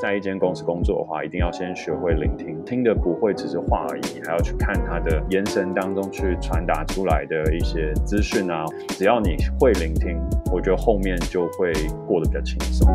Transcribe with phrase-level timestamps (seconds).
[0.00, 8.64] 在一间公司工作的话，一定要先学会聆听，听的不会只是话而已，还要去看他的眼神当中去传达出来的一些资讯啊。
[8.90, 10.16] 只要你会聆听，
[10.52, 11.72] 我觉得后面就会
[12.06, 12.88] 过得比较轻松。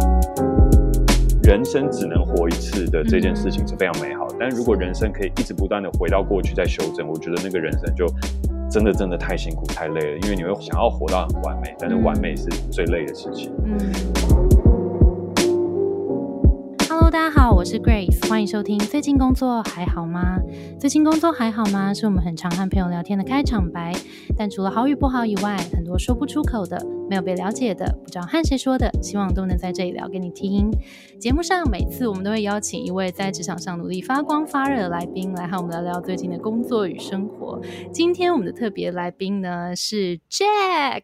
[1.44, 8.06] 人生只能活一次的这件事情是非常美好的，但如果人生可以一直不断的回到过去再修正，我觉得那个人生就
[8.72, 13.52] 真的真的太辛苦太累了，因为你会想要活到很完美，但是完美是最累的事情。
[13.66, 14.43] 嗯。
[17.14, 18.76] 大家好，我是 Grace，欢迎收听。
[18.80, 20.40] 最近工作还好吗？
[20.80, 21.94] 最近工作还好吗？
[21.94, 23.94] 是我们很常和朋友聊天的开场白。
[24.36, 30.72] 但除了好与不好以外，很多说不出口的、没有被了解的、不知道和谁说的，希望都能在这里聊给你听。
[31.20, 37.62] 节目上每次我们都会邀请一位在职场上努力发光发热的来宾，来和我们聊聊最近的工作与生活。
[37.92, 41.04] 今天我们的特别来宾呢是 Jack。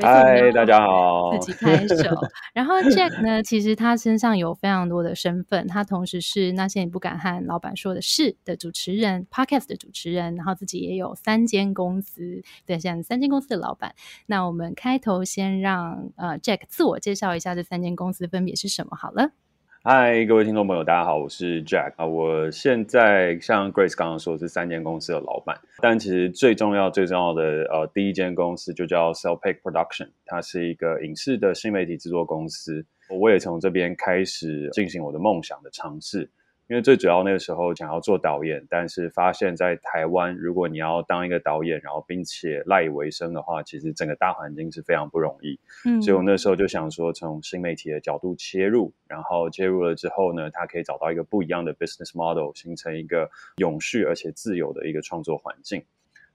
[0.00, 1.36] 嗨，大家好。
[1.38, 1.96] 自己拍手。
[2.54, 13.94] 然后 Jack 呢，其实他身上有非常多的身份，他同时是那些你不敢和老板说的事的主持人，Podcast 的主持人，然后自己也有三间公司，对，现在三间公司的老板。
[14.24, 19.32] 那我们开头先让呃 Jack 自我介绍一下，这三间公司分别是什么好了。
[19.84, 22.06] 嗨，各位听众朋友，大家好，我是 Jack 啊。
[22.06, 32.86] 我现在像 Grace 刚刚说是三间公司的老板，但其实最重要、最重要的呃，第一间公司就叫 s e l l Pick Production，它是一个影视的新媒体制作公司。
[33.10, 36.30] 我也从这边开始进行我的梦想的尝试。
[36.68, 45.58] 因为最主要那个时候想要做导演，但是发现，在台湾，如果你要当一个导演，然后并且赖以为生的话，其实整个大环境是非常不容易。
[45.84, 55.84] 嗯，所以我那时候就想说，从新媒体的角度切入，然后切入了之后呢，它可以找到一个不一样的 business model，形成一个永续而且自由的一个创作环境。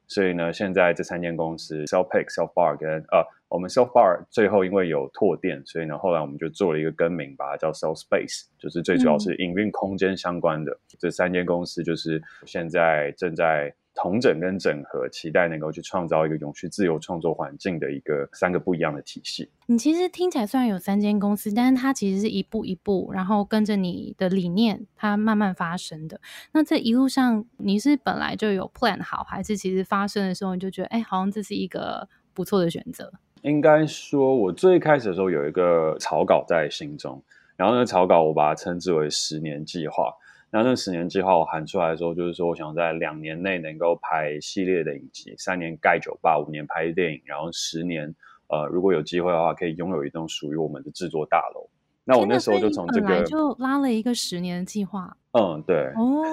[0.08, 13.74] 所以呢，现在这三间公司，Self Pick、Self Bar 跟呃，我们 Self Bar 最后因为有拓店，所以呢，后来我们就做了一个更名，把它叫 Self Space，就是最主要是营运空间相关的这三间公司，就是现在正在。
[14.00, 19.50] 同整跟整合，期待能够去创造一个永续自由创作环境的一个三个不一样的体系。
[19.66, 26.22] 你其实听起来虽然有三间公司，但是它其实是一步一步，然后跟着你的理念，它慢慢发生的。
[26.52, 33.12] 那这一路上，你是本来就有 plan 好，还是其实发生的时候你就觉得，哎，好像这是一个不错的选择？
[33.42, 37.24] 应该说，我最开始的时候有一个草稿在心中，
[37.56, 40.14] 然后呢草稿我把它称之为十年计划。
[40.50, 48.16] 那那十年计划我喊出来的时候，就是说我想在两年内能够拍系列的影集，三年盖酒吧，五年拍电影，然后十年，
[48.48, 51.70] 呃，如果有机会的话，可以拥有一栋属于我们的制作大楼。
[52.06, 55.18] 那我那时候就从这个就拉了一个十年的计划。
[55.34, 55.92] 嗯，对。
[55.98, 56.24] 哦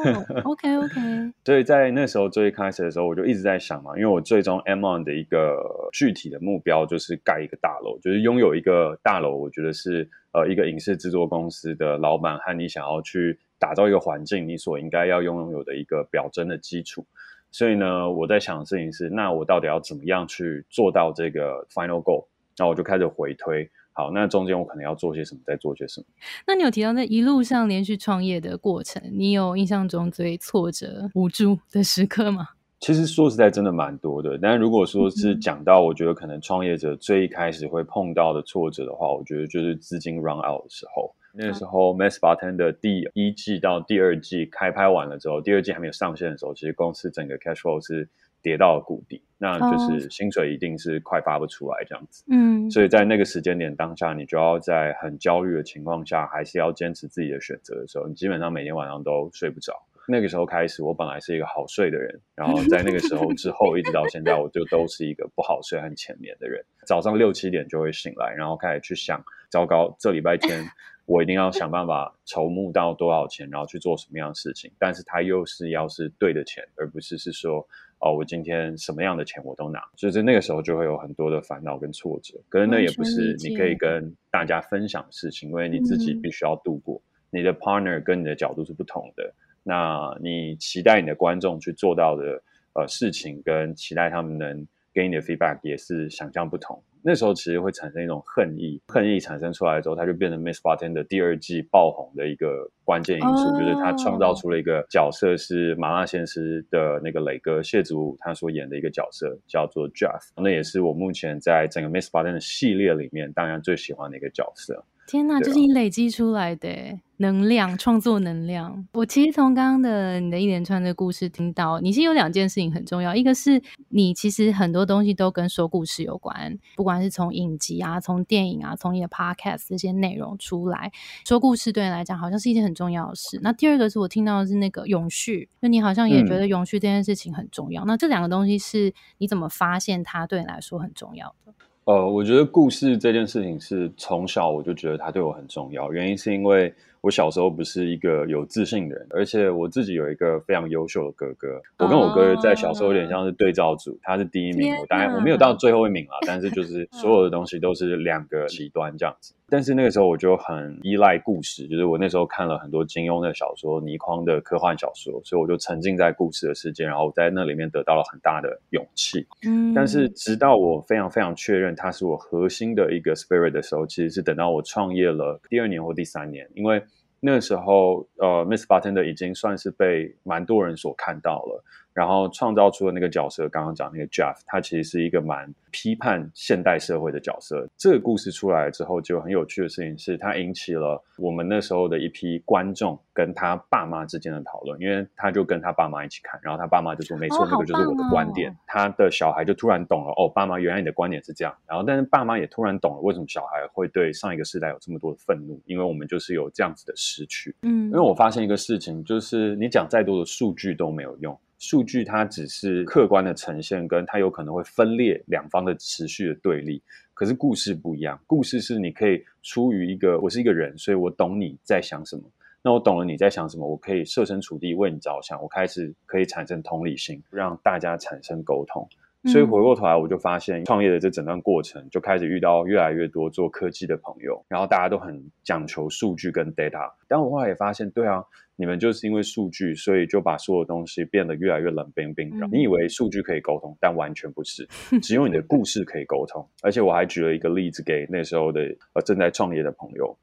[0.45, 0.95] ，OK OK。
[1.45, 5.61] 所以在那时候最开始的时候，我就一直在想嘛，因为我最终 M on 的一个
[5.93, 9.37] 具体的目标就是盖一个大楼，就是拥有一个大楼。
[9.37, 13.37] 我觉得是呃一个影视制作公司的老板和你想要去。
[13.59, 17.07] 打造一个环境，你所应该要拥有的一个表征的基础。
[17.51, 22.27] 所以呢，我在想的事情是，那我到底要怎么样去做到这个 final goal？
[22.57, 23.71] 那我就开始回推。
[23.93, 26.07] 好，那中间我可能要做些什么，再做些什么？
[26.49, 32.49] 那你有提到那一路上连续创业的过程，你有印象中最挫折、无助的时刻吗？
[32.81, 34.37] 其实说实在，真的蛮多的。
[34.37, 41.15] 但如果说是讲到，我觉得可能创业者最一开始会碰到的挫折的话，我觉得就是资金 run out 的时候。
[41.37, 48.09] 那时候《Mass Bartender》的第一季到第二季开拍完了之后，第二季还没有上线的时候，其实公司整个 cash flow 是
[48.41, 52.25] 跌到了谷底，那就是薪水一定是快发不出来这样子。
[52.31, 59.73] 嗯，所以在那个时间点当下，你就要在很焦虑的情况下，还是要坚持自己的选择的时候，你基本上每天晚上都睡不着。
[60.07, 66.63] 那个时候开始，我本来是一个好睡的人，然后在那个时候之后，一直到现在，我就都是一个不好睡、很浅眠的人。
[66.87, 70.63] 早上六七点就会醒来，然后开始去想：糟糕，这礼拜天。
[71.07, 74.71] 我一定要想办法筹募到多少钱，然后去做什么样的事情。
[74.79, 77.67] 但是它又是要是对的钱，而不是是说
[77.99, 79.81] 哦，我今天什么样的钱我都拿。
[79.97, 82.35] 所以在那个时候就会有很多的烦恼跟挫折。
[82.49, 87.01] 可是那也不是你可以跟大家分享的事情，因为你自己必须要度过。
[87.31, 89.35] 你的 partner 跟你的角度是不同的。
[89.63, 92.43] 那你期待你的观众去做到的
[92.75, 96.83] 呃事情，跟期待他们能给你的 feedback 也是想象不同。
[97.07, 110.31] 那时候其实会产生一种恨意，恨意产生出来之后，它就变成《Miss Bartender》第二季爆红的一个关键因素，就是他创造出了一个角色，是麻辣鲜师的那个磊哥谢祖武他所演的一个角色，叫做 Jeff。
[110.35, 114.83] 那也是我目前在整个《Miss Bartender》系列里面当然最喜欢的一个角色。
[115.07, 116.71] 天哪，就是你累积出来的。
[117.19, 130.91] 能量创作能量，我其实从刚刚的你的一连串的故事听到，你是有两件事情很重要，一个是你其实很多东西都跟说故事有关，不管是从影集啊、从电影啊、从你的 podcast 这些内容出来，
[131.25, 133.39] 说故事对你来讲好像是一件很重要的事。
[133.45, 137.85] 那第二个是我听到的是那个永续，就你好像也觉得永续这件事情很重要。
[137.85, 141.55] 那这两个东西是你怎么发现它对你来说很重要的？
[141.85, 146.73] 呃，我觉得故事这件事情是从小我就觉得它对我很重要，原因是因为。
[147.05, 151.61] 我小时候不是一个有自信的人，而且我自己有一个非常优秀的哥哥。
[151.77, 159.35] 我跟我哥在小时候有点像是对照组，他是第一名，我当然我没有到最后一名啊，但是就是 所有的东西都是两个极端这样子。
[159.55, 169.25] 但是那个时候我就很依赖故事，就是我那时候看了很多金庸的小说、倪匡的科幻小说，所以我就沉浸在故事的世界，然后在那里面得到了很大的勇气。
[169.47, 176.83] 嗯，但是直到我非常非常确认它是我核心的一个 spirit 的时候，其实是等到我创业了第二年或第三年，因为。
[177.27, 181.65] 那时候，呃，Miss Bartender 已经算是被蛮多人所看到了。
[181.95, 187.67] 然后创造出的那个角色，刚刚讲那个 Jeff，他其实是一个蛮批判现代社会的角色。
[187.79, 194.75] 这个故事出来之后，就很有趣的事情是，他引起了我们那时候的一批观众跟他爸妈之间的讨论。
[194.81, 207.55] 因为他就跟他爸妈一起看，然后他爸妈就说：“没错，那个就是我的观点。”他的小孩就突然懂了：“哦，爸妈，原来你的观点是这样。”然后，但是爸妈也突然懂了为什么小孩会对上一个时代有这么多的愤怒，因为我们就是有这样子的失去。
[207.63, 211.39] 嗯，因为我发现一个事情，就是你讲再多的数据都没有用。
[211.65, 216.83] 数据它只是客观的呈现，跟它有可能会分裂两方的持续的对立。
[217.15, 222.23] 可是故事不一样，故事是你可以出于一个我是一个人，所以我懂你在想什么。
[222.63, 228.87] 那我懂了你在想什么，我可以设身处地为你着想，我开始可以产生同理心，让大家产生沟通。
[229.27, 236.93] 所以回过头来，我就发现创业的这整段过程，就开始遇到越来越多做科技的朋友，然后大家都很讲求数据跟 data。
[237.09, 238.23] 但我后来也发现，对啊，
[238.57, 242.31] 你们就是因为数据，所以就把所有东西变得越来越冷冰冰。
[242.53, 244.67] 你以为数据可以沟通，但完全不是，
[245.03, 246.47] 只有你的故事可以沟通。
[246.63, 248.61] 而且我还举了一个例子给那时候的
[248.93, 250.17] 呃正在创业的朋友，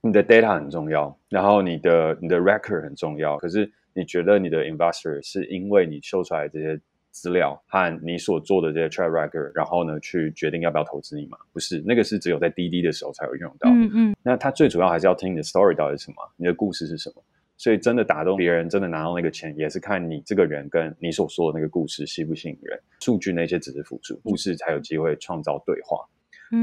[0.00, 6.80] 你的 data 很重要，然后你的你的 record 很重要，可是你觉得你的 investor 是因为你秀出来这些。
[7.14, 11.36] 资料和你所做的这些 track record，然后呢，去决定要不要投资你吗？
[11.52, 13.68] 不是，那个是只有在滴滴的时候才会用到。
[13.68, 14.16] 嗯嗯。
[14.22, 17.22] 那他最主要还是要听你的 story 到底是什么，你的故事是什么。
[17.62, 22.76] 所以真的打动别人，真的拿到那个钱，也是看你这个人跟你所说的那个故事吸不吸引人。
[22.98, 26.04] 数据那些只是辅助，故事才有机会创造对话。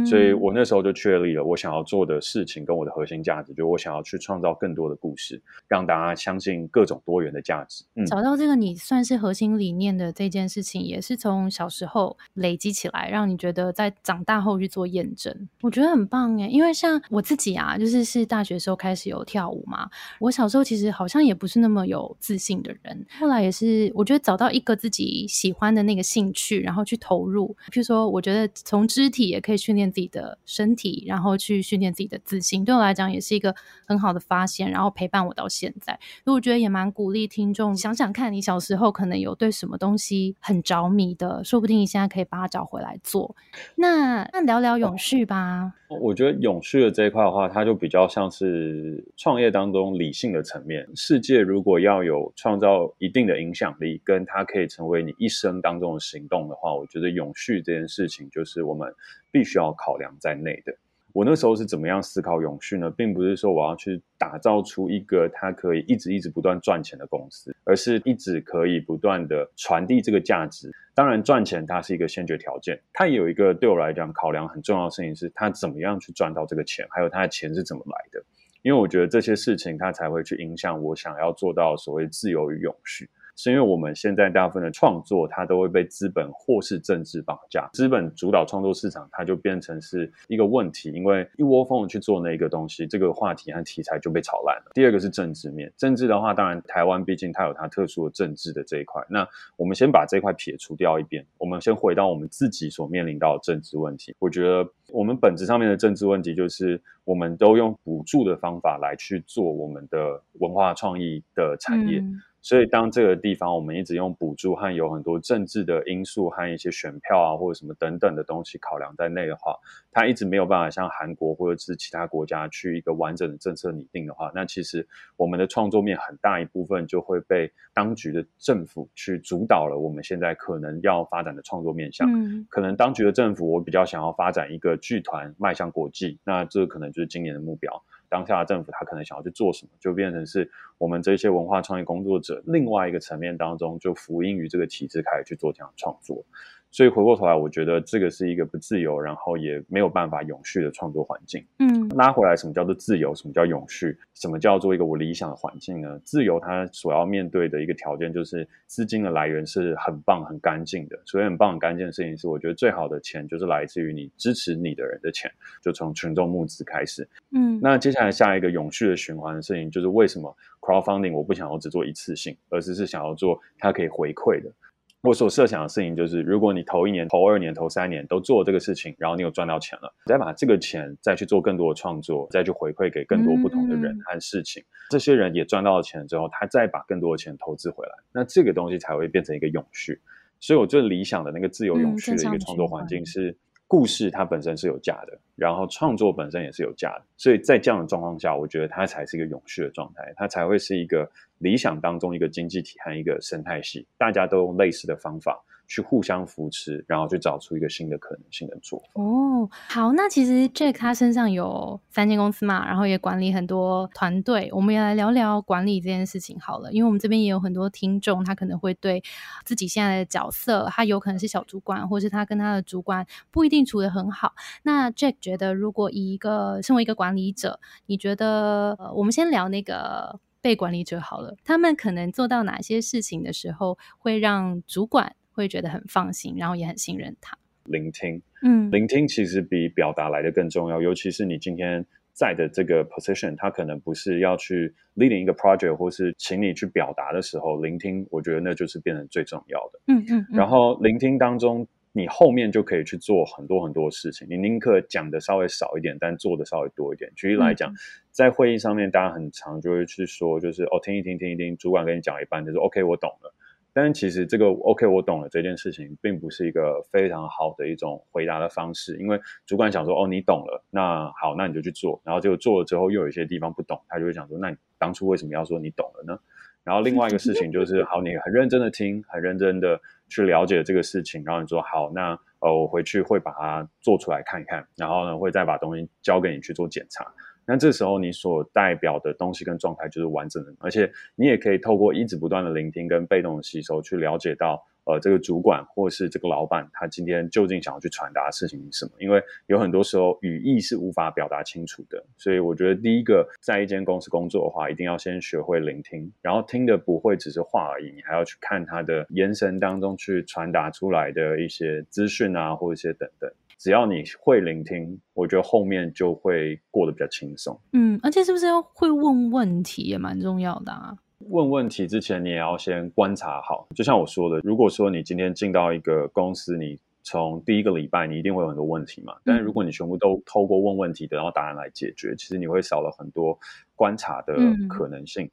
[0.06, 7.84] 所以我那时候就确立了我想要做的事情跟我的核心价值，就我想要去创造更多的故事，让大家相信各种多元的价值。
[7.96, 16.48] 嗯找到这个你算是核心理念的这件事情，也是从小时候累积起来，让你觉得在长大后去做验证，我觉得很棒哎。
[16.48, 19.90] 因为像我自己啊，就是是大学时候开始有跳舞嘛，
[20.20, 27.56] 我小时候其实好像也不是那么有自信的人，后来也是我觉得找到一个自己喜欢的那个兴趣，然后去投入。
[27.72, 29.79] 譬如说，我觉得从肢体也可以训练。
[29.80, 33.56] 练自己的身体，然后去训练自己的自信，对我来讲也是一个
[33.88, 35.98] 很好的发现，然后陪伴我到现在。
[36.26, 43.36] 所以我觉得也蛮鼓励听众想想看，你小时候可能有对什么东西很着迷的，说不定你现在可以把它找回来做。
[43.76, 45.74] 那那聊聊永续吧。
[45.90, 50.88] 我觉得永续的这一块的话，它就比较像是创业当中理性的层面。
[50.96, 58.94] 世界如果要有创造一定的影响力，跟它可以成为你一生当中的行动的话，我觉得永续这件事情就是我们
[59.32, 60.76] 必须要考量在内的。
[61.12, 62.90] 我那时候是怎么样思考永续呢？
[62.92, 70.72] 并不是说我要去打造出一个它可以一直一直不断赚钱的公司，而是一直可以不断的传递这个价值。
[70.94, 78.24] 当然，赚钱它是一个先决条件，它也有一个对我来讲考量很重要的事情是，它怎么样去赚到这个钱，还有它的钱是怎么来的。
[78.62, 83.10] 因为我觉得这些事情它才会去影响我想要做到所谓自由与永续。
[83.42, 90.92] 是因为我们现在大部分的创作，它都会被资本或是政治绑架，资本主导创作市场，它就变成是一个问题。
[90.92, 94.72] 因为一窝蜂的去做那个东西，这个话题和题材就被炒烂了。
[94.74, 99.02] 第二个是政治面，政治的话，当然台湾毕竟它有它特殊的政治的这一块。
[99.10, 104.14] 那我们先把这块撇除掉一边，我们先回到我们自己所面临到的政治问题。
[104.20, 112.04] 我觉得我们本质上面的政治问题，就是我们都用补助的方法来去做我们的文化创意的产业。
[112.42, 119.58] 所以当这个地方我们一直用补助和有很多政治的因素和一些选票啊或者什么等等的东西考量在内的话，
[119.92, 129.78] 它一直没有办法像韩国或者是其他国家去一个完整的政策拟定的话，那其实我们的创作面很大一部分就会被当局的政府去主导了。
[129.78, 137.84] 我们现在可能要发展的创作面向，嗯可能当局的政府我比较想要发展一个剧团迈向国际，那这可能就是今年的目标。
[138.10, 146.26] 当下的政府他可能想要去做什么，就变成是我们这些文化创意工作者另外一个层面当中，就服膺于这个体制开始去做这样的创作。
[146.72, 151.44] 所以回过头来，我觉得这个是一个不自由，然后也没有办法永续的创作环境。
[151.58, 153.14] 嗯拉回来，什么叫做自由？
[153.16, 153.98] 什么叫永续？
[154.14, 156.00] 什么叫做一个我理想的环境呢？
[156.04, 161.00] 自由它所要面对的一个条件就是资金的来源是很棒、很干净的。
[161.06, 165.32] 所以很棒、很干净的事情是，我觉得最好的钱就是来自于你支持你的人的钱，
[165.64, 167.08] 就从群众募资开始。
[167.32, 174.52] 嗯那接下来下一个永续的循环的事情，就是为什么 crowdfunding 我不想要只做一次性，而是是想要做它可以回馈的。
[175.02, 190.02] 我所设想的事情就是，如果你头一年、头二年、头三年都做这个事情，然后你有赚到钱了，再把这个钱再去做更多的创作，再去回馈给更多不同的人嗯和事情，这些人也赚到了钱之后，他再把更多的钱投资回来，那这个东西才会变成一个永续。
[190.42, 193.06] 所以我最理想的那个自由嗯永续的一个创作环境。
[193.06, 193.34] 是，
[193.68, 208.82] 故事它本身是有价的，然后创作本身也是有价的，所以在这样的状况下，我觉得它才是一个永续的状态，它才会是一个理想当中一个经济体和一个生态系，大家都用类似的方法去互相扶持，然后去找出一个新的可能性的做。
[208.94, 216.72] 哦，好，那其实 Jack 他身上有三间公司嘛，然后也管理很多团队，我们也来聊聊管理这件事情好了。
[216.74, 219.02] 因为我们这边也有很多听众，他可能会对
[219.46, 224.34] 自己现在的角色，他有可能是小主管，或是他跟他的主管不一定处得很好。
[224.64, 237.38] 那 Jack 觉得，如果以一个身为一个管理者，你觉得，呃，我们先聊那个被管理者好了，他们可能做到哪些事情的时候，会让主管会觉得很放心，然后也很信任他。
[237.66, 249.80] 聆听，嗯聆听其实比表达来的更重要，尤其是你今天在的这个 position，他可能不是要去 leading 一个 project，或是请你去表达的时候，聆听，我觉得那就是变成最重要的。
[249.88, 254.28] 嗯嗯，嗯然后聆听当中，你后面就可以去做很多很多事情。
[254.30, 257.12] 你宁可讲的稍微少一点，但做的稍微多一点。
[257.16, 257.76] 举例来讲，嗯
[258.12, 263.34] 在会议上面，大家很常就会去说，就是哦，听一听，听一听，主管跟你讲一半，就是 OK，我懂了。
[263.72, 276.20] 但其实这个 OK，我懂了这件事情，并不是一个非常好的一种回答的方式，因为主管想说哦，你懂了，那好，那你就去做，然后结果做了之后又有一些地方不懂，他就会想说，那你当初为什么要说你懂了呢？
[276.64, 287.06] 然后另外一个事情就是，好，你很认真的听，很认真的去了解这个事情，然后你说好，那呃，我回去会把它做出来看一看，然后呢，会再把东西交给你去做检查。
[287.46, 298.92] 那这时候你所代表的东西跟状态就是完整的，而且你也可以透过一直不断的聆听跟被动的吸收，去了解到呃这个主管或是这个老板他今天究竟想要去传达的事情是什么。
[299.00, 313.32] 因为有很多时候语义是无法表达清楚的，所以我觉得第一个在一间公司工作的话，一定要先学会聆听，然后听的不会只是话而已，你还要去看他的眼神当中去传达出来的一些资讯啊，或一些等等。
[313.58, 317.60] 只要你会聆听，我觉得后面就会过得比较轻松。
[317.74, 320.96] 嗯，而且是不是要会问问题也蛮重要的啊？
[321.28, 323.68] 问问题之前，你也要先观察好。
[323.76, 329.16] 就像我说的，如果说你今天进到一个公司，你从第一个礼拜，你一定会有很多问题嘛。
[329.26, 333.38] 但是如果你全部都透过问问题得到答案来解决，其实你会少了很多
[333.76, 334.36] 观察的
[334.70, 335.30] 可能性。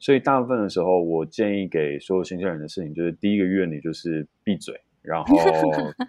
[0.00, 5.36] 所以大部分的时候，我建议给所有新鲜人的事情，就是第一个月你就是闭嘴，然后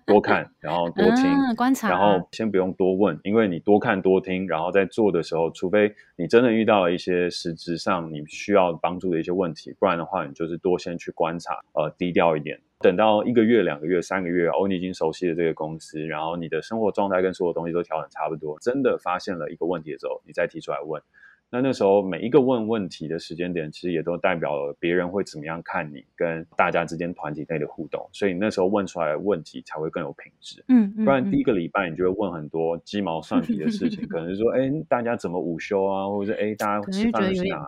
[0.06, 1.26] 多看，然后多听。
[1.26, 12.60] 啊、观察，然后先不用多问，因为你多看多听，然后在做的时候，除非你真的遇到了一些实质上你需要帮助的一些问题，不然的话，你就是多先去观察，呃，低调一点。
[12.82, 21.02] 等到一个月、两个月、三个月，哦，你已经熟悉了这个公司，然后你的生活状态跟所有东西都调整差不多，真的发现了一个问题的时候，你再提出来问。
[21.52, 30.64] 那那时候每一个问问题的时间点，其实也都代表了别人会怎么样看你跟大家之间团体内的互动，所以你那时候问出来的问题才会更有品质。
[30.68, 37.68] 嗯，嗯不然第一嗯个礼拜你就会问很多鸡毛蒜皮的事情， 可能是说，哎，大家怎么午休啊，或者是哎，大家吃饭去哪、啊？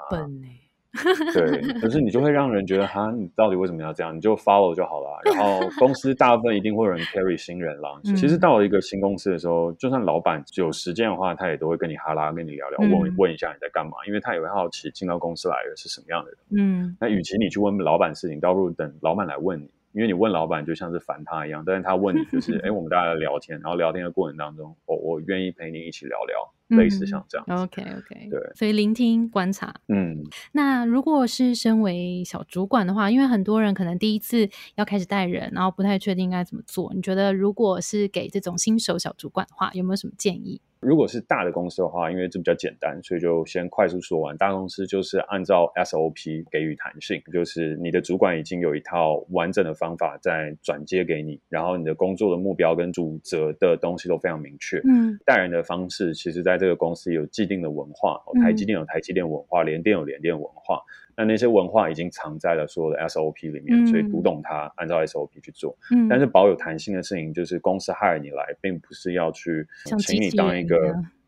[1.34, 4.16] 对，可是你就会让人觉得，哈，你到底为什么要这样？
[4.16, 5.20] 你就 follow 就好了。
[5.24, 7.90] 然后 公司大部分一定会有人 carry 新人啦。
[8.04, 16.40] 嗯其实到了一个新公司的时候，就算老板有时间的话，他也都会跟你哈拉，跟你聊聊，问嗯问一下你在干嘛，因为他也会好奇进到公司来的是什么样的人。
[16.58, 27.46] 嗯那与其你去问老板事情，倒不如等老板来问你，因为你问老板就像是烦他一样，但是他问你就是， 哎，我们大家聊天，然后聊天的过程当中，我我愿意陪你一起聊聊，类似像这样。
[27.48, 29.74] OK OK，对，所以聆听观察。
[29.88, 40.62] 嗯，那如果是身为小主管的话，因为很多人可能第一次要开始带人，然后不太确定应该怎么做，你觉得如果是给这种新手小主管的话，有没有什么建议？
[40.82, 44.36] 如果是大的公司的话，因为这比较简单，所以就先快速说完。
[44.36, 54.82] 大公司就是按照 SOP 给予弹性，就是你的主管已经有一套完整的方法在转接给你，然后你的工作的目标跟主责的东西都非常明确。
[54.84, 60.82] 嗯，带人的方式其实在这个公司有既定的文化，台积电有台积电文化，联电有联电文化。
[61.16, 65.78] 那那些文化已经藏在了所有的 SOP 里面，所以读懂它，按照 SOP 去做。
[65.92, 69.68] 嗯，但是保有弹性的事情，就是公司 hire 你来，并不是要去
[70.00, 70.78] 请你当一个，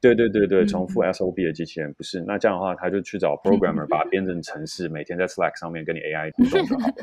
[0.02, 2.22] 对对对对，重复 SOP 的机器人，不是。
[2.22, 6.94] 那这样的话，他就去找 programmer 把它编成程式，每天在 Slack 上面跟你 AI 互动就好了。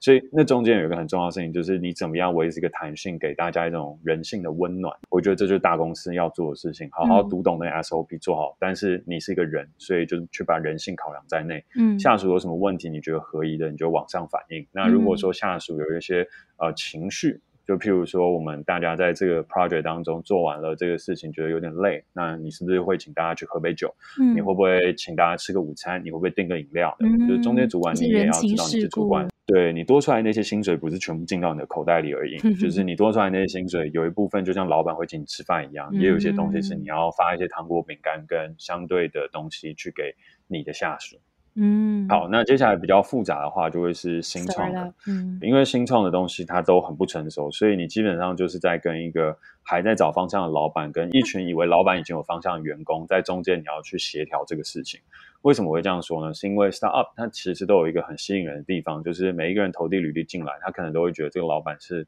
[0.00, 4.94] 所以那中间有一个很重要的事情，就是你怎么样维持一个弹性，给大家一种人性的温暖。
[5.10, 8.56] 我觉得这就是大公司要做的事情，好好读懂那 SOP 做好。
[8.60, 11.64] 但是你是一个人，所以就是去把人性考量在内。
[11.76, 14.66] 嗯，下属有什么问题，你觉得合宜的，你就往上反映。
[14.72, 16.26] 那如果说下属有一些
[16.58, 23.94] 呃情绪，就譬如说我们大家在这个 project 当中做完了这个事情，觉得有点累，那你是不是会请大家去喝杯酒？
[24.20, 26.00] 嗯，你会不会请大家吃个午餐？
[26.04, 26.96] 你会不会订个饮料？
[27.26, 29.28] 就是中间主管你也要知道你是主管。
[29.48, 40.14] 对你多出来那些薪水不是全部进到你的口袋里而已，就是你多出来那些薪水有一部分就像老板会请你吃饭一样，也有一些东西是你要发一些糖果、饼干跟相对的东西去给
[40.48, 41.16] 你的下属。
[41.60, 55.00] 嗯，好，那接下来比较复杂的话就会是新创的，嗯，因为新创的东西它都很不成熟，所以你基本上就是在跟一个还在找方向的老板，跟一群以为老板已经有方向的员工在中间，你要去协调这个事情。
[55.42, 56.34] 为什么会这样说呢？
[56.34, 62.06] 是因为 startup 它其实都有一个很吸引人的地方，就是每一个人投递履历进来，他可能都会觉得这个老板是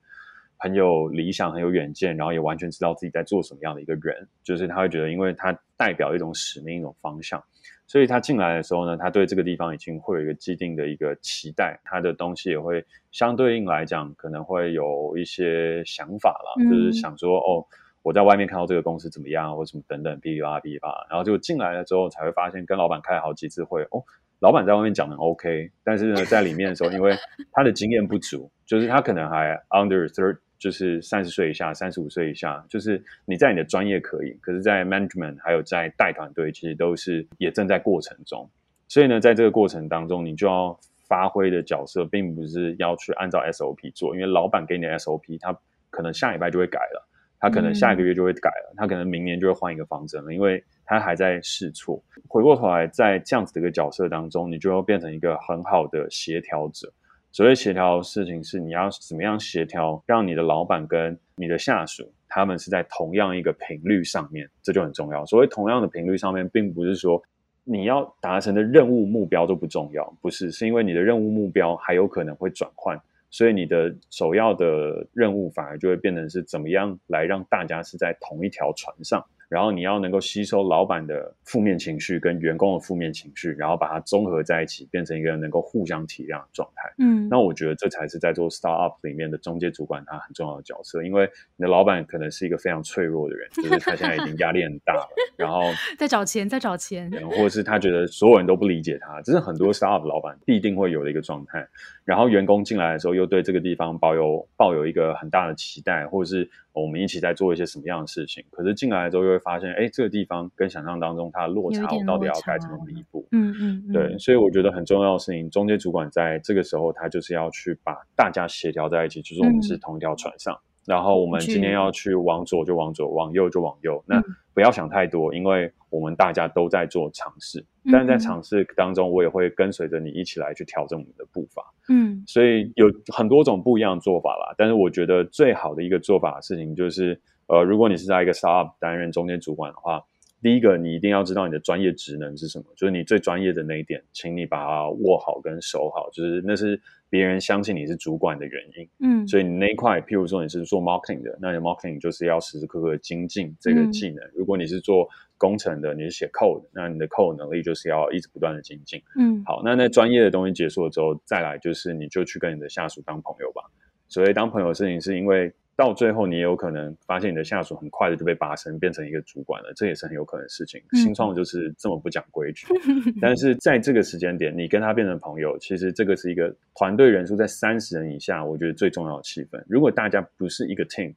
[0.59, 7.43] 很有理想、很有远见，然后也完全知道自己在做什么样的一个人，就是他会觉得，因为他代表一种使命、一种方向。
[7.87, 17.67] 所以他进来的时候呢，他对这个地方已经会有一个既定的一个期待，他的东西也会相对应来讲，可能会有一些想法了，就是想说哦，
[18.03, 24.03] 我在外面看到这个公司怎么样，或什么等等，哔哩吧啦哔哩吧啦，然后就进来了之后才会发现，跟老板开了好几次会，哦，
[24.39, 27.15] 老板在外面讲的 OK，但是呢，在里面的时候，因为
[27.53, 30.39] 他的经验不足，就是他可能还 under third。
[30.61, 38.47] 就是三十岁以下、三十五岁以下，就是你在你的专业可以，可是，在 management 还有在带团队，其实都是也正在过程中。
[38.87, 40.79] 所以呢，在这个过程当中，你就要
[41.09, 47.09] 发挥的角色，并不是要去按照 SOP 做，因为老板给你的 SOP，他可能下礼拜就会改了，
[47.41, 52.01] 他可能下一个月就会改了，他可能明年就会换一个方针了，因为他还在试错。
[52.29, 56.93] 回过头来，在这样子的一个角色当中，你就要变成一个很好的协调者。
[57.33, 65.25] 所谓协调的事情是，你要怎么样协调，让你的老板跟你的下属，他们是在同样一个频率上面，这就很重要。
[65.25, 67.23] 所谓同样的频率上面，并不是说
[67.63, 79.25] 你要达成的任务目标都不重要，不是，是因为你的任务目标还有可能会转换，所以你的首要的任务反而就会变成是怎么样来让大家是在同一条船上。
[79.51, 86.89] 然后你要能够吸收老板的负面情绪跟员工的负面情绪，然后把它综合在一起，变成一个能够互相体谅的状态。
[86.99, 95.63] 嗯，那我觉得这才是在做 startup 里面的中介主管他很重要的角色，因为你的老板可能是一个非常脆弱的人，就是他现在已经压力很大了， 然后
[95.99, 101.67] 在找钱，在找钱，或者是他觉得所有人都不理解他，这是很多 startup 老板必定会有的一个状态。
[102.05, 108.45] 然后员工进来的时候，又对这个地方抱有抱有一个很大的期待，或者是我们一起在做一些什么样的事情。
[108.51, 113.27] 可是进来之后，又会发现，哎，这个地方跟想象当中它的落差，我到底要该怎么弥补？
[113.33, 114.19] 嗯嗯，对。
[114.19, 120.59] 所以我觉得很重要的事情，中介主管在这个时候，他就是要去把大家协调在一起，就是我们是同一条船上。
[120.87, 124.03] 然后我们今天要去往左就往左，往右就往右。
[124.07, 127.65] 那不要想太多，因为我们大家都在做尝试。
[127.91, 131.63] 但是在尝试当中，我也会跟随着你一起来去调整我们的步伐。
[131.89, 134.55] 嗯，所以有很多种不一样的做法啦。
[134.59, 140.03] 但是我觉得最好的一个做法的事情就是，呃，如果你是在一个 startup 担任中间主管的话，
[140.43, 146.81] 第一个你一定要知道你的专业职能是什么，就是你最专业的那一点，请你把它握好跟守好，就是那是。
[147.13, 154.25] 别人相信你是主管的原因，嗯，所以你那一块，譬如说你是做 marketing 的，那你 marketing 就是要时时刻刻精进这个技能。
[154.33, 159.03] 如果你是做工程的，你是写 code，那你的 code 能力就是要一直不断的精进。
[159.19, 163.65] 嗯，好，那那专业的东西结束了之后，再来就是你就去跟你的下属当朋友吧。
[164.07, 165.53] 所谓当朋友的事情是因为。
[165.81, 170.79] 到最后，你也有可能发现你的下属很快的就被拔升，变成一个主管了，这也是很有可能的事情。
[170.93, 172.67] 新创就是这么不讲规矩，
[173.19, 179.59] 但是在这个时间点，你跟他变成朋友，其实这个是一个团队人数在三十人以下，我觉得最重要的气氛。
[179.67, 181.15] 如果大家不是一个 team，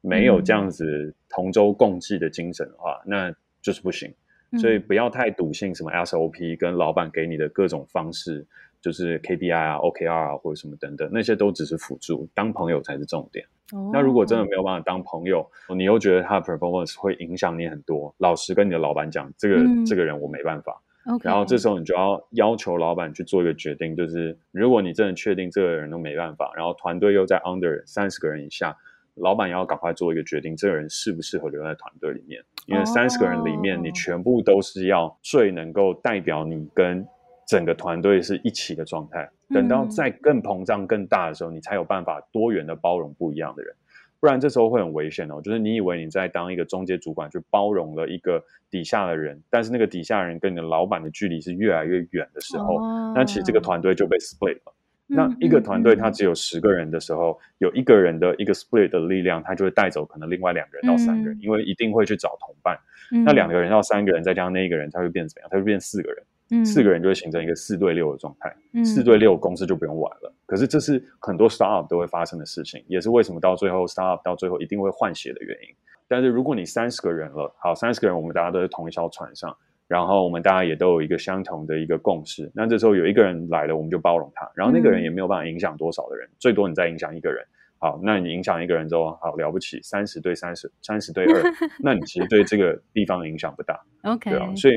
[0.00, 4.14] 没有这样子同舟共济的精神的话，那就是不行。
[4.60, 8.46] 所以不要太笃信什么 SOP 跟老板给你的各种方式，
[8.84, 13.46] 就是 KPI 啊、OKR 啊或者什么等等，那些都只是辅助，当朋友才是重点。
[13.90, 20.82] 那如果真的没有办法当朋友，你又觉得他的 performance 会影响你很多，老实跟你的老板讲，这个这个人我没办法。
[21.22, 28.76] 然后这时候你就要要求老板去做一个决定，就是如果你真的确定这个人都没办法，然后团队又在 under 三十个人以下。
[29.16, 32.42] 老板要赶快做一个决定，这个人适不适合留在团队里面？
[32.66, 37.06] 因为三十个人里面，你全部都是要最能够代表你跟
[37.46, 39.28] 整个团队是一起的状态。
[39.50, 43.74] 等到再更膨胀、更大的时候，你才有办法多元的包容不一样的人。
[44.18, 45.40] 不然这时候会很危险哦。
[45.42, 52.78] 就是你以为你在当一个中介主管，去包容了一个底下的人，但是那个底下人跟你的老板的距离是越来越远的时候，
[53.14, 54.74] 那其实这个团队就被 split 了。
[55.06, 62.78] 那一个团队，它只有十个人的时候，有一个人的一个 split 的力量，他就会带走可能另外两个人到三个人，因为一定会去找同伴。
[63.26, 65.48] 那两个人到三个人，再加上那一个人，他会变怎么样？
[65.52, 66.24] 他会变四个人，
[66.64, 68.54] 四个人就会形成一个四对六的状态。
[68.84, 70.32] 四对六公司就不用玩了。
[70.46, 75.74] 可是这是很多 startup 都会发生的事情，也是为什么到最后 startup 到最后一定会换血的原因。
[76.06, 79.56] 但是如果你三十个人了，好，三十个人，我们大家都在同一艘船上。
[79.86, 87.44] 然后我们大家也都有一个相同的一个共识，那这时候有一个人来了，我们就包容他，然后那个人也没有办法影响多少的人，最多你再影响一个人，
[87.76, 91.42] 好，那你影响一个人之后，好了不起，三十对三十，三十对二，
[91.84, 94.74] 那你其实对这个地方影响不大，OK，对啊，所以。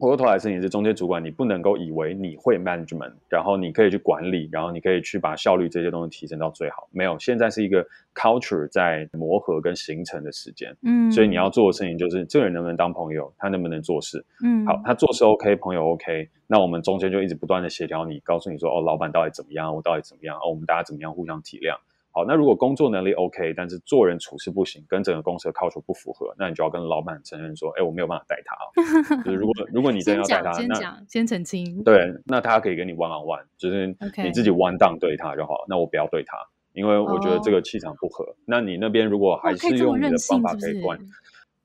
[0.00, 6.88] 回过头来是你是中间主管，你不能够以为你会 management，然后你可以去管理，然后你可以去把效率这些东西提升到最好。
[6.90, 10.74] 没有，现在是一个 culture 在磨合跟形成的时间。
[10.80, 14.24] 嗯，所以你要做的事情就是这个人能不能当朋友，他能不能做事。
[14.42, 21.76] 嗯，好，他做事 OK，朋友 OK，那我们中间就一直不断的协调你，告诉你说哦，老板到底怎么样，我到底怎么样，哦，我们大家怎么样互相体谅。
[22.12, 29.22] 好，那如果工作能力 OK，但是做人处事不行，跟整个公司的 culture 不符合，那你就要跟老板承认说，哎，我没有办法带他哦。
[29.24, 31.84] 就是如果如果你真要带他，那先澄清。
[31.84, 33.86] 对，那他可以跟你 one on one，就是
[34.24, 35.64] 你自己 one down 对他就好。
[35.68, 36.36] 那我不要对他，
[36.72, 38.34] 因为我觉得这个气场不合。
[38.44, 40.98] 那你那边如果还是用你的方法可以关。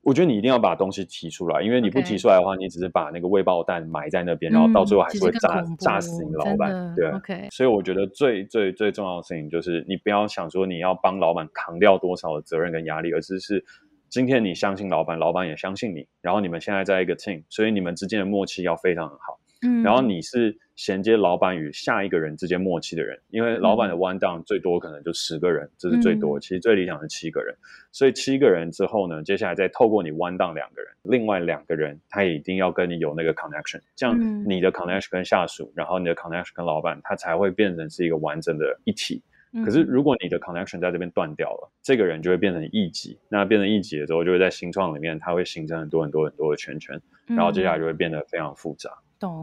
[0.06, 6.94] 我觉得你一定要把东西提出来，因为你不提出来的话，你只是把那个未爆弹埋在那边，然后到最后还是会炸炸死你老板。
[6.96, 7.48] 对，OK。
[7.50, 13.65] 所以我觉得最最最重要的事情就是，你不要想说你要帮老板扛掉多少的责任跟压力，而是是
[14.08, 19.39] 今天你相信老板，老板也相信你，然后你们现在在一个 team，所以你们之间的默契要非常好。
[19.65, 26.39] 嗯，然后你是衔接老板与下一个人之间默契的人，因为老板的 one down 最多可能就十个人，这是最多。
[26.39, 27.56] 其实最理想是七个人，
[27.91, 39.21] 所以七个人之后呢，接下来再透过你 one down 两个人，另外两个人他也一定要跟你有那个 connection，这样你的 connection 跟下属，然后你的 connection 跟老板，他才会变成是一个完整的一体。
[39.63, 39.84] 可是。
[39.84, 48.91] 如果你的 connection 在这边断掉了，这个人就会变成异己，那变成异己的时候，就会在新创里面，它会形成很多很多很多的圈圈，然后接下来就会变得非常复杂。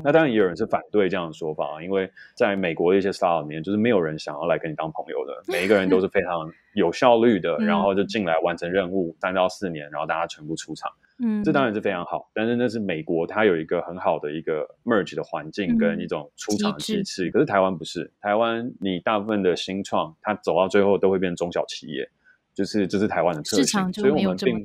[0.04, 12.30] 那当然也有人是反对这样的说法啊，因为在美国的一些 style 里面，就是没有人想要来跟你当朋友的， 每一个人都是非常有效率的，然后就进来完成任务，三到四年，然后大家全部出场，嗯，这当然是非常好。
[12.34, 22.08] 但是那是美国，它有一个很好的一个 merge 的环境跟一种出场机制，可是台湾不是，台湾你大部分的新创，它走到最后都会变中小企业。
[22.54, 24.62] 就是这是台湾的特性，所以我们并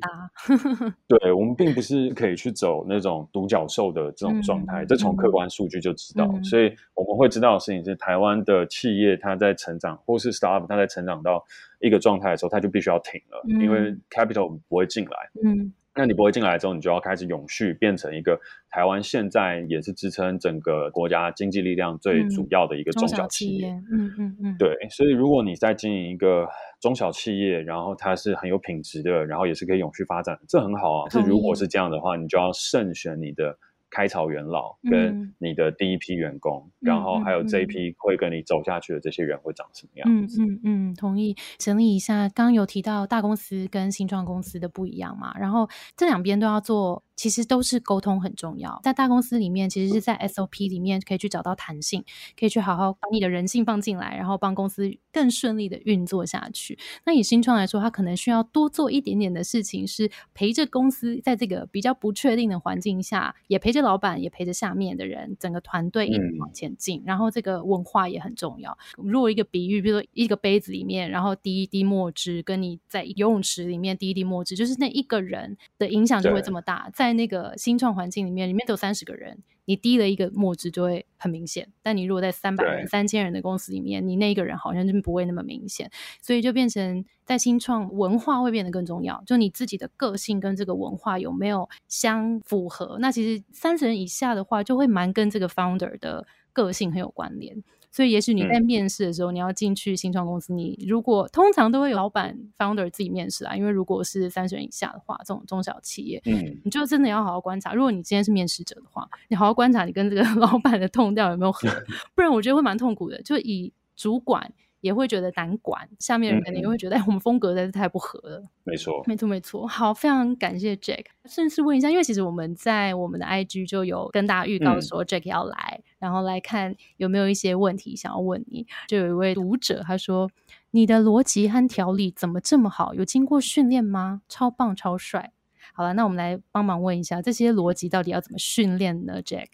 [1.06, 6.28] 对我们并不是可以去走那种独角兽的这种状态，这从客观数据就知道。
[6.42, 11.44] 所以我们会知道的事情是，台湾的企业它在成长，或是 startup 它在成长到
[11.80, 15.30] 一个状态的时候，它就必须要停了，因为 capital 不会进来。
[15.44, 15.72] 嗯。
[15.98, 23.68] 那你不会进来之后，你就要开始永续，变成一个台湾现在也是支撑整个国家经济力量最主要的一个中小企业。
[23.90, 24.76] 嗯嗯嗯，对。
[24.90, 26.46] 所以如果你在经营一个
[26.80, 31.10] 中小企业，然后它是很有品质的，然后也是可以永续发展，这很好啊。
[31.10, 33.58] 是如果是这样的话，你就要慎选你的。
[33.90, 40.42] 开草元老跟你的第一批员工，然后还有这一批会跟你走下去的这些人会长什么样子？
[40.42, 41.36] 嗯嗯嗯，同意。
[41.58, 47.02] 整理一下，刚有提到大公司跟新创公司的不一样嘛，然后这两边都要做。
[47.18, 52.04] 其实都是沟通很重要，在大公司里面，其实是在 SOP 里面可以去找到弹性，
[52.38, 56.78] 可以去好好把你的人性放进来，然后帮公司更顺利的运作下去。
[57.04, 67.02] 那以新创来说，他可能需要多做一点点的事情，是陪着公司在这个比较不确定的环境下，也陪着老板，也陪着下面的人，整个团队一起往前进。
[67.04, 68.78] 然后这个文化也很重要。
[68.96, 76.88] 如果一个比喻，比如说一个杯子里面，然后滴一滴墨汁，跟你在游泳池里面滴一滴墨汁，就是那一个人的影响就会这么大。
[76.94, 81.66] 在在那个新创环境里面，里面都有三十个人，你低了一个墨汁就会很明显。
[81.82, 85.90] 但你如果在三百人、三千人的公司里面，你那一个人好像就不会那么明显。
[86.20, 92.98] 所以就变成在新创文化会变得更重要，就你自己的个性跟这个文化有没有相符合？
[93.00, 97.56] 那其实三十人以下的话，就会蛮跟这个 founder 的个性很有关联。
[97.90, 107.72] 所以，也许你在面试的时候，你要进去新创公司，你如果通常都会有老板 founder 自己面试啊，因为如果是三十人以下的话，这种中小企业，嗯，你就真的要好好观察。
[107.74, 111.68] 如果你今天是面试者的话，你好好观察你跟这个 老板的痛调有没有合，
[112.14, 113.20] 不然我觉得会蛮痛苦的。
[113.22, 114.52] 就以主管。
[114.80, 118.42] 也会觉得难管，下面人肯定也会觉得，哎，我们风格实在是太不合了。
[118.62, 119.66] 没错，没错，没错。
[119.66, 121.06] 好，非常感谢 Jack。
[121.24, 128.66] 顺势问一下，因为其实我们在我们的 IG 就有跟大家预告说 Jack 要来，然后来看有没有一些问题想要问你。
[128.86, 130.30] 就有一位读者他说
[130.70, 132.94] ：“你的逻辑和条理怎么这么好？
[132.94, 134.22] 有经过训练吗？
[134.28, 135.32] 超棒，超帅。”
[135.74, 139.48] 好了，那我们来帮忙问一下，这些逻辑到底要怎么训练呢？Jack，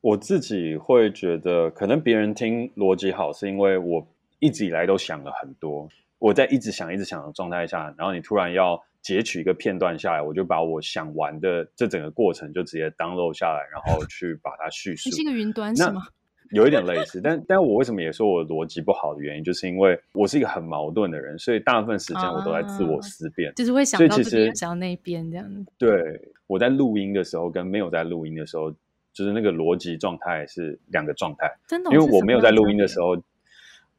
[0.00, 4.06] 我自己会觉得，可能别人听逻辑好，是因为我。
[4.40, 15.08] 一直以来都想了很多，我在一直想、一直想的状态下，然后你突然要截取一个片段下来，我就把我想完的这整个过程就直接 download 下来，然后去把它叙述。
[15.08, 16.02] 你是一个云端是吗？
[16.50, 25.70] 有一点类似，但但我为什么也说我逻辑不好的原因，就是因为我是一个很矛盾的人，所以大部分时间我都在自我思辨，就是会想到这边想到那边这样子。
[25.76, 28.70] 对，我在录音的时候跟没有在录音的时候，
[29.12, 31.54] 就是那个逻辑状态是两个状态。
[31.66, 33.16] 真的，因为我没有在录音的时候。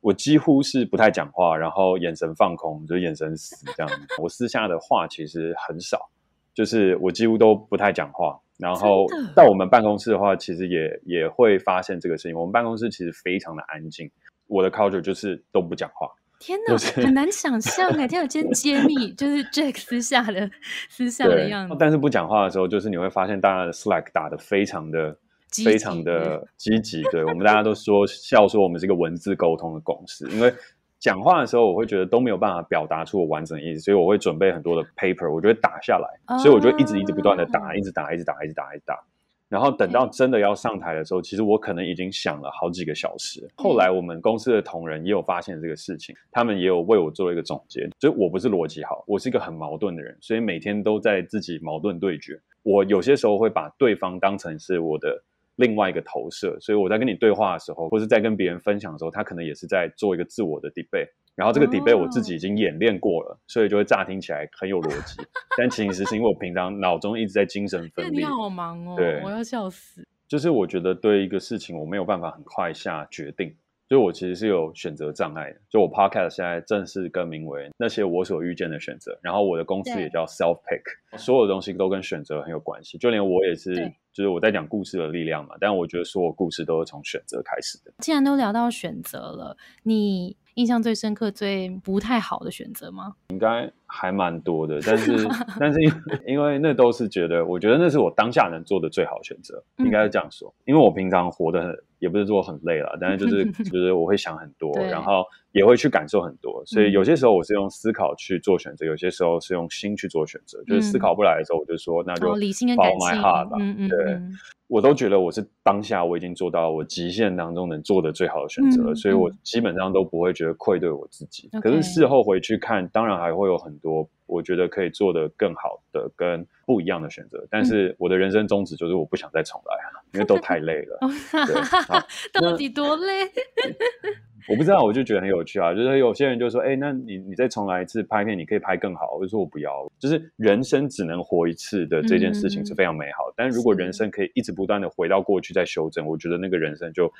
[0.02, 3.92] 我几乎是不太讲话，然后眼神放空，就眼神死这样。
[4.22, 6.10] 我私下的话其实很少，
[6.54, 8.40] 就是我几乎都不太讲话。
[8.58, 12.38] 然后到我们办公室的话，其实也也会发现这个事情。
[12.38, 14.10] 我们办公室其实非常的安静，
[14.48, 16.10] 我的 culture 就是都不讲话。
[16.40, 18.08] 天哪，很难想象哎！
[18.08, 20.50] 天哪，今天揭秘就是 Jack 私下的
[20.90, 21.76] 私下的样子。
[21.78, 25.18] 但是不讲话的时候，就是你会发现大家的 Slack 打的非常的。
[25.52, 30.54] 非常的积极，对我们大家都说笑说我们是一个文字沟通的公司，因为
[31.00, 39.02] 讲话的时候我会觉得都没有办法表达出我完整的意思，所以我会准备很多的 paper，我就会打下来，所以我就一直一直不断的打，一直打，一直打，一直打，一直打，
[39.48, 43.50] 然后等到真的要上台的时候，其实我可能已经想了好几个小时。
[43.56, 52.40] 后来我们公司的同仁也有发现这个事情，他们也有为我做了一个总结，就我不是逻辑好，我是一个很矛盾的人，所以每天都在自己矛盾对决。
[52.62, 55.24] 我有些时候会把对方当成是我的。
[55.60, 65.22] 另外一个投射，所以我在跟你对话的时候，或是在跟别人分享的时候，他可能也是在做一个自我的 debate，然后这个 debate 我自己已经演练过了，所以就会乍听起来很有逻辑，
[65.58, 68.22] 但其实是因为我平常脑中一直在精神分裂。
[68.22, 70.08] 你好忙哦，对，我要笑死。
[70.28, 73.54] 就是我觉得对一个事情我没有办法很快下决定。
[73.90, 75.60] 所以我其实是有选择障碍的。
[75.68, 83.00] 就我 podcast 现在正式更名为那些我所遇见的选择，然后我的公司也叫 Self Pick，所有东西都跟选择很有关系。
[83.00, 83.76] 就连我也是，
[84.14, 85.56] 就是我在讲故事的力量嘛。
[85.60, 87.92] 但我觉得所有故事都是从选择开始的。
[87.98, 93.16] 既然都聊到选择了，你印象最深刻、最不太好的选择吗？
[93.30, 95.28] 应该还蛮多的，但是
[95.60, 95.92] 但是因
[96.28, 100.54] 因为那都是觉得，我觉得那是我当下能做的最好选择，应该是这样说。
[100.66, 101.76] 因为我平常活得很。
[102.00, 110.64] 也不是说很累了，但是就是 就是我会想很多，然后也会去感受很多，所以有些时候我是用思考去做选择，有些时候是用心去做选择。
[110.66, 113.46] 就是思考不来的时候，我就说那就理性跟感性吧。
[113.90, 114.20] 对，
[114.68, 121.50] 我都觉得我是当下我已经做到我极限当中能做的最好的选择了，所以我基本上都不会觉得愧对我自己。
[121.62, 127.48] 可是事后回去看，当然还会有很多我觉得可以做的更好的跟不一样的选择。
[127.50, 130.00] 但是我的人生宗旨就是我不想再重来了。
[130.12, 131.00] 因为都太累了，
[132.34, 133.26] 到底多累？
[134.50, 135.74] 我不知道，我就觉得很有趣啊。
[135.74, 147.12] 就是有些人就说：“哎，那你你再重来一次拍片，你可以拍更好。”我就说：“我不要。”就是人生只能活一次的这件事情是非常美好，但如果人生可以一直不断的回到过去再修正，我觉得那个人生就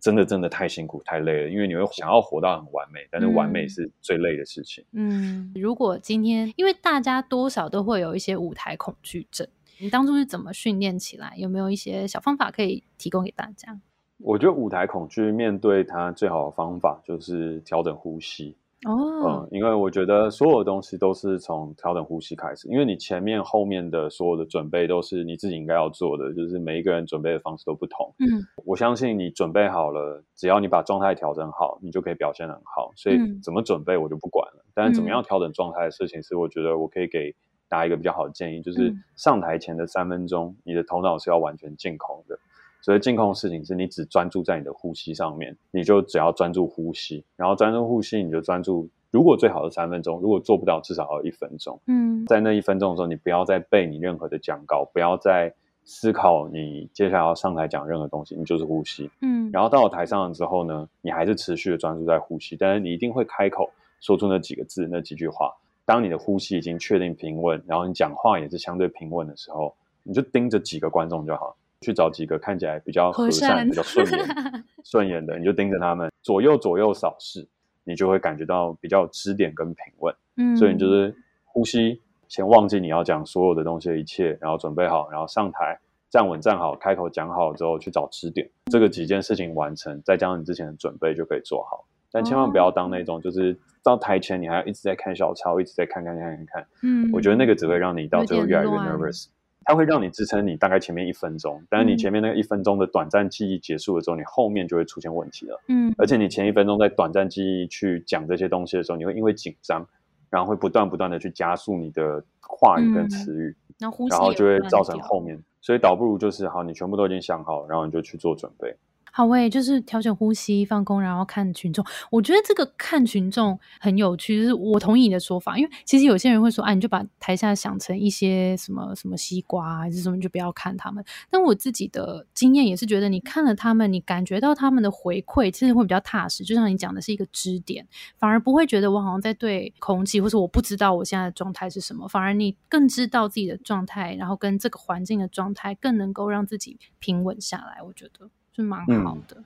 [0.00, 1.48] 真的真的太辛苦太累了。
[1.48, 4.84] 因为你会想要活到很完美，但是完美是最累的事情。
[4.92, 9.46] 嗯，如果今天因为大家多少都会有一些舞台恐惧症。
[9.78, 11.32] 你当初是怎么训练起来？
[11.36, 13.80] 有没有一些小方法可以提供给大家？
[14.22, 18.56] 我觉得舞台恐惧面对它最好的方法就是调整呼吸
[18.86, 18.94] 哦。
[19.26, 22.68] 嗯，因为我觉得所有的东西都是从调整呼吸开始。
[22.68, 28.14] 因为你前面后面的所有的准备都是你自己应该要做的，就是每一个人准备的方式都不同。
[28.18, 32.92] 嗯，我相信你准备好了，只要你把状态调整好，你就可以表现很好。
[32.96, 37.34] 所以怎么准备我就不管了，但是怎么样调整状态的事情是我觉得我可以给。
[37.68, 42.38] 大家一个比较好的建议就是，上台前的三分钟，你的头脑是要完全净空的。
[42.82, 51.80] 所以净空的事情是你只专注在你的呼吸上面，你就只要专注呼吸，然后专注呼吸，你就专注如果最好是三分钟，如果做不到，至少要一分钟。
[51.86, 59.10] 嗯在那一分钟的时候，你不要再背你任何的讲稿，不要再思考你接下来要上台讲任何东西，你就是呼吸。
[59.20, 65.52] 嗯，然后到了台上了之后呢，你还是持续的专注在呼吸，但是你一定会开口说出那几个字、那几句话。
[65.84, 74.26] 当你的呼吸已经确定平稳，然后你讲话也是相对平稳的时候，你就盯着几个观众就好，去找几个看起来比较和和善善、比较顺眼、
[74.84, 77.46] 顺眼的，你就盯着他们，左右左右扫视，
[77.84, 80.14] 你就会感觉到比较有支点跟平稳。
[80.36, 81.14] 嗯，所以你就是
[81.44, 91.84] 呼吸，先忘记你要讲所有的东西的一切，然后准备好，然后上台站稳站好，开口讲好之后去找支点，这个几件事情完成，再加上你之前的准备就可以做好。
[92.10, 99.26] 但千万不要当那种就是到台前你还要一直在看小抄，一直在看看看看看，嗯，我觉得那个只会让你到最后越来越 nervous。
[99.64, 105.60] 它会让你支撑你大概前面一分钟，但是你嗯前面那个一分钟的短暂记忆结束了之后，你后面就会出现问题了。
[105.68, 109.86] 嗯而且你前一分钟在短暂记忆去讲这些东西的时候，你会因为紧张，
[110.30, 115.42] 然后会不断不断的去加速你的话语跟词语，然后就会造成后面。
[115.60, 118.74] 所以倒不如就是好，你全部都已经想好，然后你就去做准备。
[119.14, 121.84] 好喂，就是调整呼吸、放空，然后看群众。
[122.10, 131.04] 我觉得这个看群众很有趣，就是我同意你的说法，因为其实有些人会说，啊，你就把台下想成一些什么什么西瓜还是什么，就不要看他们。
[131.28, 136.42] 但我自己的经验也是觉得，你看了他们，你感觉到他们的回馈，其实会比较踏实。
[136.42, 147.82] 就像你讲的是一个支点，反而不会觉得我好像在对空气，或者我不知道我现在的状态是什么，反而你更知道自己的状态，然后跟这个环境的状态，更能够让自己平稳下来。
[147.82, 148.30] 我觉得。
[148.54, 149.44] 是蛮好嗯的。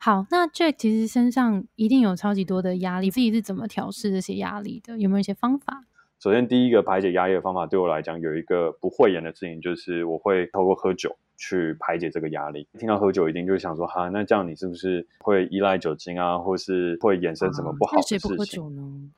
[0.00, 4.98] 好，那 Jack 其实身上一定有超级多的压力，自己是怎么调试这些压力的？
[4.98, 5.84] 有没有一些方法？
[6.20, 12.66] 首先，第一个排解压力的方法，对我来讲有一个不讳言的事情，就是我会透过喝酒去排解这个压力。
[12.76, 18.18] 听到喝酒，一定就想说，哈，那这样你是不是会依赖酒精啊，或是会衍生什么不好那的事情？
[18.18, 19.10] 谁不喝酒呢？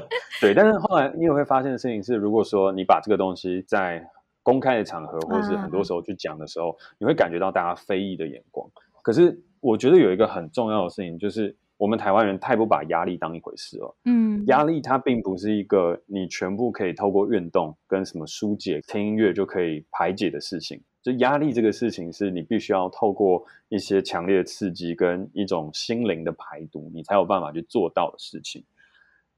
[0.40, 4.02] 对，但是后来你也会发现的事情是，如果说你把这个东西在
[4.46, 8.70] 公开的场合，或是很多时候去讲的时候，你会感觉到大家非议的眼光。
[9.02, 13.96] 可是我觉得有一个很重要的事情，就是我们台湾人太不把压力当一回事了。
[14.04, 20.80] 嗯，压力它并不是一个你全部可以透过运动跟什么疏解、听音乐就可以排解的事情。
[21.02, 28.64] 就压力这个事情，是你必须要透过一些强烈的刺激跟一种心灵的排毒，你才有办法去做到的事情。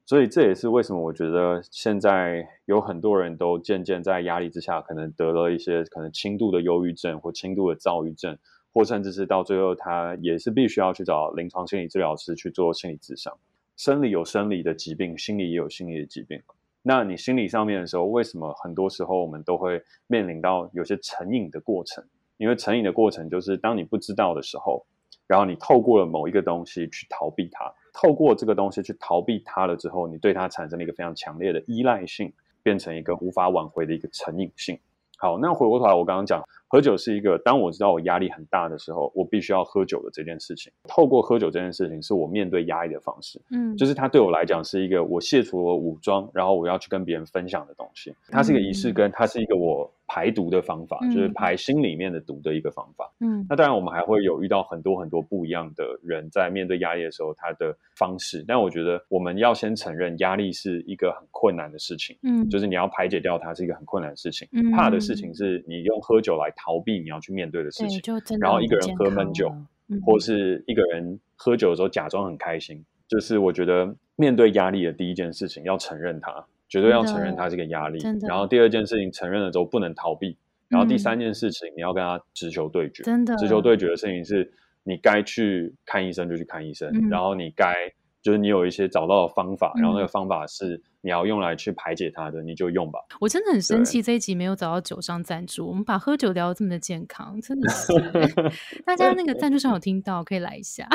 [0.08, 8.34] 所以这也是为什么我觉得现在有很多人都渐渐在压力之下，可能得了一些可能轻度的忧郁症或轻度的躁郁症，
[8.72, 13.36] 或甚至是到最后他也是必须要去找临床心理治疗师去做心理咨商。
[13.76, 16.40] 生理有生理的疾病，心理也有心理的疾病。
[16.80, 22.02] 那你心理上面的时候，为什么很多时候我们都会面临到有些成瘾的过程？
[22.38, 24.86] 因为成瘾的过程就是当你不知道的时候，
[25.26, 32.32] 然后你透过了某一个东西去逃避它，透过这个东西去逃避它了之后，你对它产生了一个非常强烈的依赖性，
[32.62, 34.78] 变成一个无法挽回的一个成瘾性。
[35.16, 40.72] 好，那回过头来，我刚刚讲喝酒是一个，当我知道我压力很大的时候，我必须要喝酒的这件事情。
[40.86, 43.42] 透过喝酒这件事情，是我面对压力的方式。
[43.50, 48.14] 嗯，就是它对我来讲是一个我卸除了武装，然后我要去跟别人分享的东西。
[48.28, 53.08] 它是一个仪式跟它是一个我排毒的方法，嗯就是排心里面的毒的一个方法。
[53.20, 58.44] 嗯那当然，我们还会有遇到很多很多不一样的人在面对压力的时候，他的方式。
[58.48, 64.48] 但我觉得我们要先承认，压力是一个很困难的事情，嗯，就是你要排解掉它是一个很困难的事情。
[64.52, 68.00] 嗯怕的事情是你用喝酒来逃避你要去面对的事对，情。
[68.00, 69.48] 就真的然后一个人喝闷酒，
[69.88, 77.98] 嗯或是一个人喝酒的时候假装很开心，就是我觉得面对压力的第一件事情要承认它，绝对要承认它是个压力。
[78.26, 80.36] 然后第二件事情承认了之后不能逃避，
[80.68, 83.02] 然后第嗯三件事情你要跟他直球对决。
[83.02, 84.52] 真的直球对决的事情是
[84.84, 87.74] 你该去看医生就去看医生，嗯然后你该
[88.22, 92.98] 就是你有一些找到的方法，然后那嗯个方法是你要用来去排解它的，你就用吧。
[93.20, 98.52] 我真的很生对气，这一集没有找到酒商赞助，我们把喝酒聊得这么的健康，真的 是欸
[98.84, 100.88] 大家那个赞助商有听到可以来一下，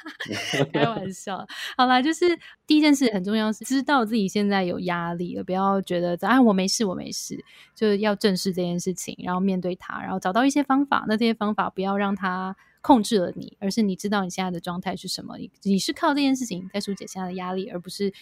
[0.72, 1.46] 开玩笑。
[1.76, 2.26] 好啦，就是
[2.66, 7.42] 第一件事很重要，是知道自己现在有压力了，不要觉得啊我没事我没事，
[7.74, 11.04] 就是要正视这件事情，然后面对它，然后找到一些方法。
[11.08, 18.12] 那这些方法不要让它控制了你，而是你知道你现在的状态是什么，你你是靠这件事情在疏解现在的压力，而不是。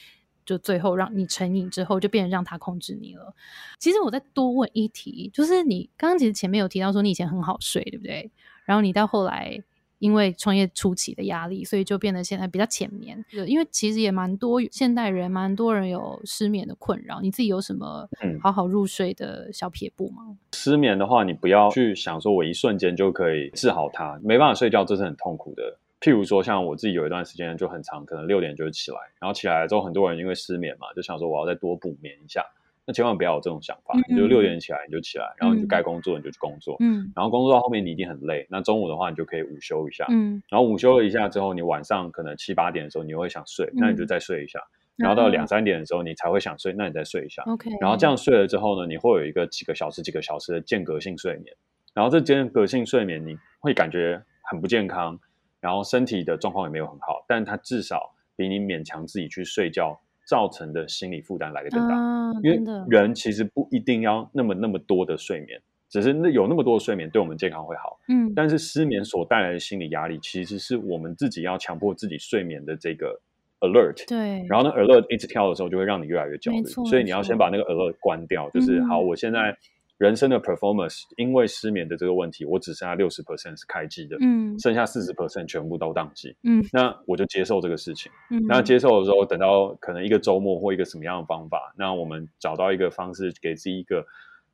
[0.44, 3.34] 就最后让你成瘾之后，就变成让他控制你了。
[3.80, 8.30] 其实我再多问一题，就是你刚刚其实前面有提到说你以前很好睡，对不对？
[8.64, 9.60] 然后你到后来
[9.98, 13.24] 因为创业初期的压力，所以就变得现在比较浅眠。
[13.46, 17.20] 因为其实也蛮多现代人，蛮多人有失眠的困扰。
[17.20, 20.36] 你自己有什么嗯好好入睡的小撇步吗？
[20.52, 32.44] 失眠的话，你不要去想说我一瞬间就可以治好它，没办法睡觉，这是很痛苦的譬如说，像我自己有一段时间就很长，可能六点就起来，然后起来之后，很多人因为失眠嘛，就想说我要再多补眠一下。
[32.86, 44.60] 那千万不要有这种想法，你就六点起来你就起来，然后你就该工作你就去工作，嗯，然后工作到后面你一定很累，那中午的话你就可以午休一下，嗯，然后午休了一下之后，你晚上可能七八点的时候你会想睡，那你就再睡一下，
[44.94, 51.56] 然后到两三点的时候你才会想睡，那你再睡一下，OK，然后这样睡了之后呢，你会有一个几个小时几个小时的间隔性睡眠，
[51.92, 55.18] 然后这间隔性睡眠你会感觉很不健康，
[55.60, 60.00] 然后身体的状况也没有很好，但它至少比你勉强自己去睡觉。
[60.26, 61.94] 造成的心理负担来的更大，
[62.42, 67.98] 因为人其实不一定要那么那么多的睡眠，只是那有那么多的睡眠对我们健康会好。
[68.08, 73.18] 嗯，但是失眠所带来的心理压力，其实是我们自己要强迫自己睡眠的这个
[73.60, 74.06] alert。
[74.08, 76.64] 对，然后呢，alert 一直跳的时候，就会让你越来越焦虑。
[76.64, 79.56] 所以你要先把那个 alert 关掉，就是好，我现在。
[79.98, 94.04] 人生的 performance，因为失眠的这个问题，我只剩下六十 percent 是开机的，嗯，剩下四十 percent 全部都宕机，嗯，那我就接受这个事情，嗯，那接受的时候，等到可能一个周末或一个什么样的方法，那我们找到一个方式，给自己一个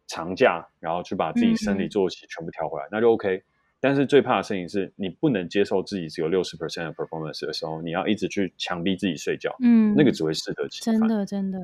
[0.06, 3.42] 长假，然后去把自己生理作息全部调回来，那就 OK。
[3.82, 10.96] 但是最怕的事情是你不能接受自己只有六十 percent 的 performance 的时候，你要一直去强逼自己睡觉，嗯，那个只会适得其反。
[10.96, 11.58] 真的，真的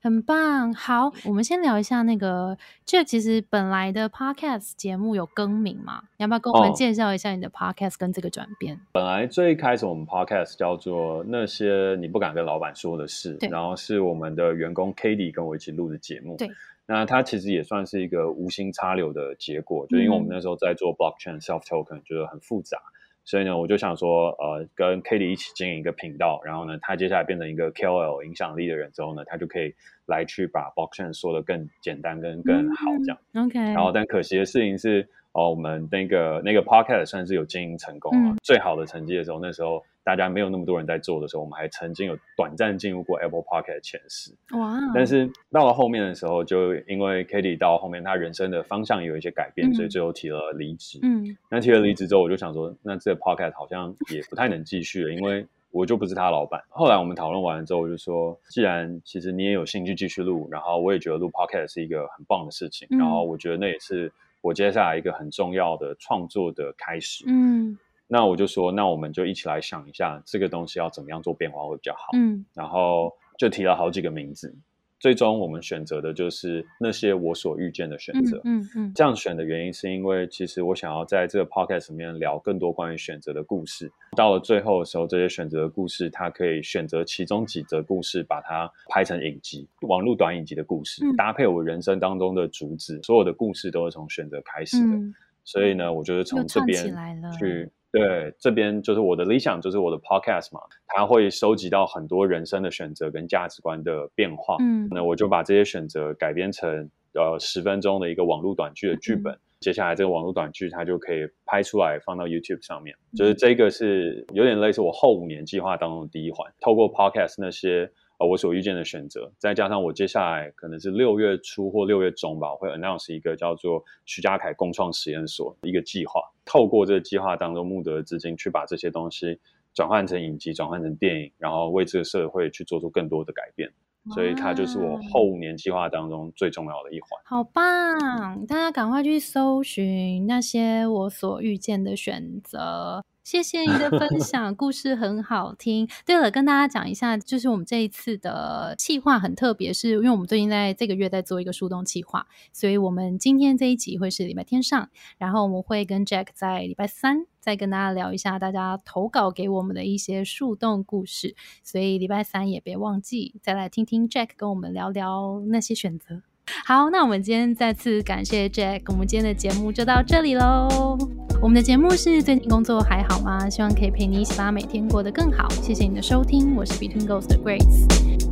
[0.00, 0.74] 很棒。
[0.74, 6.02] 好，我们先聊一下那个，这其实本来的 podcast 节目有更名嘛？
[6.16, 8.80] 要不要跟我们介绍一下你的 podcast 跟这个转变？
[8.90, 16.36] 本来最开始我们 podcast 叫做那些你不敢跟老板说的事，然后是我们的员工 k a t i e 跟我一起录的节目。
[16.36, 16.50] 对。
[16.92, 22.76] 那它其实也算是一个无心插柳的结果，就因为我们那时候在做 blockchain self token，觉得很复杂，
[23.24, 29.74] 所以呢，我就想说，呃，跟 k a t i e 一起经营一个频道，然后呢，他接下来变成一个 KOL 影响力的人之后呢，他就可以
[30.04, 33.18] 来去把 blockchain 说的更简单跟更好这样。
[33.46, 33.58] OK。
[33.58, 39.82] 然后，但可惜的事情是，哦，我们那个那个 podcast 算是有经营成功了，最好的成绩的时候，那时候。
[40.04, 44.32] 大家没有那么多人在做的时候，我们还曾经有短暂进入过 Apple Pocket 前十。
[44.56, 44.80] 哇！
[44.94, 50.98] 但是到了后面的时候，就因为 Katie 到后面，他人生的方向有一些改变，所以最后提了离职。
[51.02, 56.60] 嗯，那提了离职之后，我就想说，那这个 Pocket 好像也不太能继续了，因为我就不是他老板。
[56.68, 67.24] 后来我们讨论完了之后，我就说，既然其实你也有兴趣继续录，然后我也觉得录 Park 是一个很棒的事情，然后我觉得那也是我接下来一个很重要的创作的开始。
[67.28, 67.78] 嗯。
[68.12, 72.08] 那我就说，那我们就一起来想一下，这个东西要怎么样做变化会比较好。
[72.12, 74.54] 嗯，然后就提了好几个名字，
[75.00, 78.38] 最终我们选择的就是那些我所遇见的选择。
[78.44, 83.90] 嗯嗯，这样选的原因是因为，其实我想要在这个 podcast 里面聊更多关于选择的故事。
[84.14, 93.00] 到了最后的时候，这些选择的故事，它可以选择其中几则故事，把它拍成影集，网络短影集的故事，搭配我人生当中的主旨。
[93.02, 94.98] 所有的故事都是从选择开始的，
[95.44, 96.94] 所以呢，我觉得从这边
[97.38, 97.66] 去。
[97.92, 104.56] 对，这边就是我的理想，就是我的 podcast 嘛，它会收集到很多人生的选择跟价值观的变化。
[104.60, 109.38] 嗯，那我就把这些选择改编成呃十分钟的一个网络短剧的剧本。
[109.60, 112.96] 接下来这个网络短剧它就可以拍出来放到 YouTube 上面。
[113.14, 117.92] 就是这个是有点类似我后五年计划当中的第一环，透过 podcast 那些。
[118.24, 129.38] 我所遇见的选择，再加上我接下来可能是六月初或六月中吧，我会 announce 一个叫做徐家凯共创实验所一个计划，透过这个计划当中募得的资金，去把这些东西
[129.74, 133.70] 转换成影集，转换成电影，然后为这个社会去做出更多的改变。
[134.12, 137.08] 所以它就是我后五年计划当中最重要的一环。
[137.24, 138.44] 好棒！
[138.46, 143.04] 大家赶快去搜寻那些我所遇见的选择。
[143.24, 145.88] 谢谢你的分 享，故事很好听。
[146.04, 166.22] 对了，跟大家讲一下，就是我们这一次的企划很特别，是因为我们最近在这个月在做一个树洞企划，所以我们今天这一集会是礼拜天上，然后我们会跟 Jack 在礼拜三再跟大家聊一下大家投稿给我们的一些树洞故事，所以礼拜三也别忘记再来听听 Jack 跟我们聊聊那些选择。
[166.64, 170.96] 好，那我们今天再次感谢 Jack，我们今天的节目就到这里喽。
[171.40, 173.50] 我们的节目是最近工作还好吗？
[173.50, 175.48] 希望可以陪你一起把每天过得更好。
[175.60, 178.31] 谢谢你的收听，我是 Between Ghost 的 Grace。